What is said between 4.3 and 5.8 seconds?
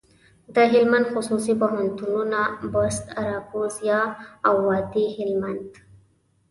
او وادي هلمند.